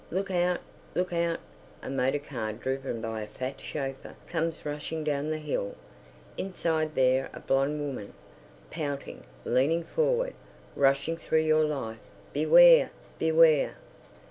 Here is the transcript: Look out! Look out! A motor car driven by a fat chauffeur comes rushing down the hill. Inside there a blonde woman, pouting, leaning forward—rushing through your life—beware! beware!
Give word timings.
Look 0.09 0.31
out! 0.31 0.61
Look 0.95 1.13
out! 1.13 1.39
A 1.83 1.89
motor 1.91 2.17
car 2.17 2.53
driven 2.53 3.01
by 3.01 3.21
a 3.21 3.27
fat 3.27 3.61
chauffeur 3.61 4.15
comes 4.27 4.65
rushing 4.65 5.03
down 5.03 5.29
the 5.29 5.37
hill. 5.37 5.75
Inside 6.37 6.95
there 6.95 7.29
a 7.35 7.39
blonde 7.39 7.79
woman, 7.79 8.15
pouting, 8.71 9.25
leaning 9.45 9.83
forward—rushing 9.83 11.17
through 11.17 11.41
your 11.43 11.65
life—beware! 11.65 12.89
beware! 13.19 13.75